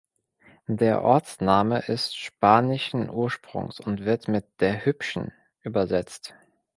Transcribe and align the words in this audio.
Der 0.65 1.03
Ortsname 1.03 1.77
ist 1.87 2.17
spanischen 2.17 3.07
Ursprungs 3.07 3.79
und 3.79 4.03
wird 4.03 4.27
mit 4.27 4.45
„der 4.59 4.83
Hübschen“ 4.83 5.31
übersetzt. 5.61 6.33